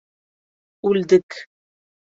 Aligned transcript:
Үлдек!.. 0.91 1.41